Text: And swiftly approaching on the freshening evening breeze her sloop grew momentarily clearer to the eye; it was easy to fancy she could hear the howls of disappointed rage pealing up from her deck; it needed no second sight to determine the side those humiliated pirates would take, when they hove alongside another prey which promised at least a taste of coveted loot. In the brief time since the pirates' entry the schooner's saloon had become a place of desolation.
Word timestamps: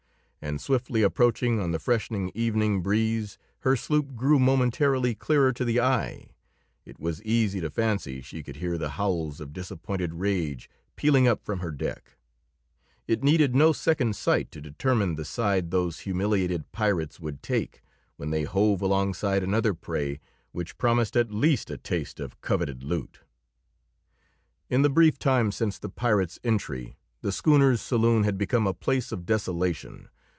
And 0.43 0.59
swiftly 0.59 1.03
approaching 1.03 1.59
on 1.59 1.69
the 1.69 1.77
freshening 1.77 2.31
evening 2.33 2.81
breeze 2.81 3.37
her 3.59 3.75
sloop 3.75 4.15
grew 4.15 4.39
momentarily 4.39 5.13
clearer 5.13 5.53
to 5.53 5.63
the 5.63 5.79
eye; 5.79 6.29
it 6.83 6.99
was 6.99 7.21
easy 7.21 7.61
to 7.61 7.69
fancy 7.69 8.21
she 8.21 8.41
could 8.41 8.55
hear 8.55 8.75
the 8.79 8.89
howls 8.97 9.39
of 9.39 9.53
disappointed 9.53 10.15
rage 10.15 10.67
pealing 10.95 11.27
up 11.27 11.45
from 11.45 11.59
her 11.59 11.69
deck; 11.69 12.17
it 13.07 13.23
needed 13.23 13.53
no 13.53 13.71
second 13.71 14.15
sight 14.15 14.49
to 14.49 14.59
determine 14.59 15.13
the 15.13 15.25
side 15.25 15.69
those 15.69 15.99
humiliated 16.01 16.71
pirates 16.71 17.19
would 17.19 17.43
take, 17.43 17.83
when 18.17 18.31
they 18.31 18.41
hove 18.41 18.81
alongside 18.81 19.43
another 19.43 19.75
prey 19.75 20.19
which 20.53 20.79
promised 20.79 21.15
at 21.15 21.31
least 21.31 21.69
a 21.69 21.77
taste 21.77 22.19
of 22.19 22.41
coveted 22.41 22.83
loot. 22.83 23.19
In 24.71 24.81
the 24.81 24.89
brief 24.89 25.19
time 25.19 25.51
since 25.51 25.77
the 25.77 25.87
pirates' 25.87 26.39
entry 26.43 26.97
the 27.21 27.31
schooner's 27.31 27.79
saloon 27.79 28.23
had 28.23 28.39
become 28.39 28.65
a 28.65 28.73
place 28.73 29.11
of 29.11 29.27
desolation. 29.27 30.09